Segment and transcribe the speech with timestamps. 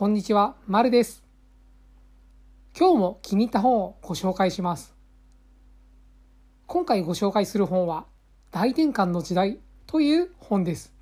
[0.00, 1.22] こんにちは、まるです。
[2.74, 4.94] 今日も気に入った本をご紹介します。
[6.66, 8.06] 今回ご紹介する本は、
[8.50, 10.94] 大転換の時代という本です。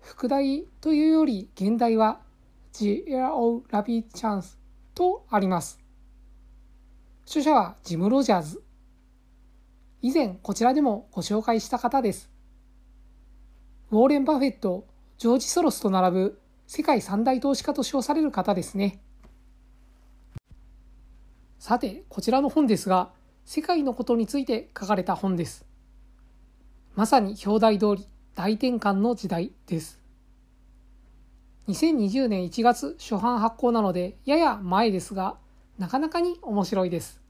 [0.00, 2.20] 副題というより現代は
[2.72, 4.56] The Era of Rapid Chance
[4.94, 5.78] とあります。
[7.26, 8.62] 著者はジム・ロジャーズ。
[10.00, 12.30] 以前こちらでもご紹介した方です。
[13.90, 14.86] ウォーレン・バフェット、
[15.18, 16.40] ジョージ・ソロスと並ぶ
[16.76, 19.00] 世界三大投資家と称される方ですね。
[21.60, 23.12] さて、こちらの本ですが、
[23.44, 25.64] 世界のことについて書かれた本です。
[26.96, 30.00] まさに表題通り、大転換の時代です。
[31.68, 35.36] 2020年1月初版発行なので、やや前ですが、
[35.78, 37.22] なかなかに面白いです。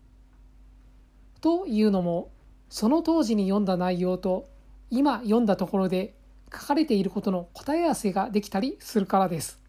[1.42, 2.30] というのも、
[2.70, 4.48] その当時に読んだ内容と、
[4.88, 6.14] 今読んだところで
[6.54, 9.60] 書かれていることの答え合わせができたりするからです。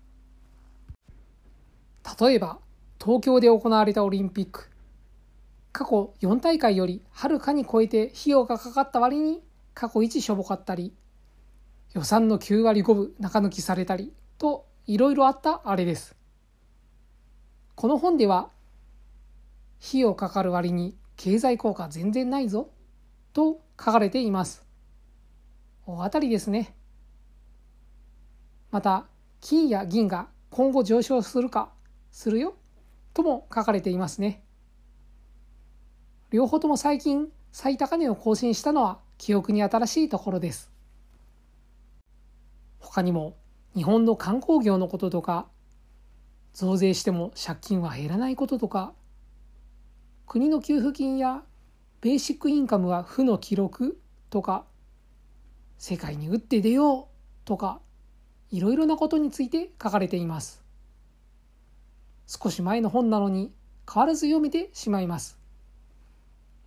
[2.20, 2.60] 例えば、
[3.04, 4.70] 東京で行われたオリンピック。
[5.72, 10.94] 過去4大会よりはるかに超えて費用がかかった割に過去一しょぼかったり、
[11.94, 16.16] 予算の9割5分中抜きされたりといろいろあったあれです。
[17.76, 18.50] この本では、
[19.86, 22.70] 費用かかる割に経済効果全然ないぞ
[23.34, 24.65] と書かれています。
[25.86, 26.76] 大当たりですね。
[28.72, 29.06] また、
[29.40, 31.72] 金や銀が今後上昇するか、
[32.12, 32.56] するよ、
[33.14, 34.44] とも書かれていますね。
[36.32, 40.72] 両方とも最近最高値を更新したのは記憶に新しいところです。
[42.80, 43.38] 他にも
[43.76, 45.48] 日本の観光業のこととか、
[46.54, 48.94] 増税しても借金は減らないこととか、
[50.26, 51.44] 国の給付金や
[52.02, 54.00] ベーシックインカムは負の記録
[54.30, 54.66] とか、
[55.78, 57.06] 世界に打って出よう
[57.46, 57.80] とか、
[58.52, 60.64] いろいろなことについて書かれています。
[62.28, 63.52] 少し前の本なのに
[63.92, 65.38] 変わらず読めてしまいます。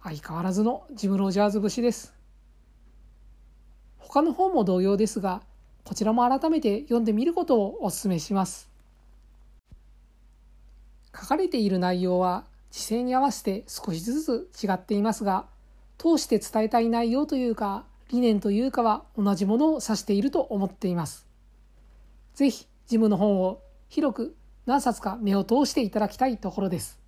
[0.02, 2.14] 相変わらずのジム・ロジャーズ節です。
[3.98, 5.42] 他の本も同様ですが、
[5.84, 8.70] こちらも改めて読んでみることをお勧めします。
[11.18, 15.47] 書かれている内容は時勢に合わせて少しずつ違っていますが、
[15.97, 21.26] 通して伝えたい内容というか、理念というかは同じものを指していると思っています。
[22.34, 24.36] ぜひ、ジムの本を広く
[24.66, 27.00] 何冊か目を通していただきたいところです。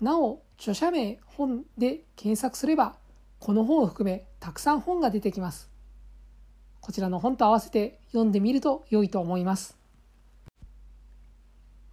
[0.00, 2.96] なお、著者名本で検索すれば、
[3.40, 5.68] この本を含めたくさん本が出てきます。
[6.80, 9.76] こちらの本と合わせて読んでみると良いと思います。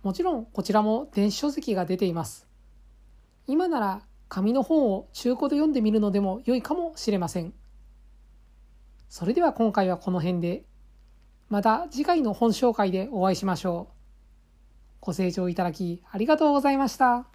[0.01, 2.47] もちろんこちらも電子書籍が出ています。
[3.47, 7.53] 今なら紙の本を中古で読んでみるのでも良いかもしれません。
[9.09, 10.63] それでは今回はこの辺で。
[11.49, 13.93] また次回の本紹介でお会いしましょう。
[15.01, 17.28] ご清聴いただきありがとうございました。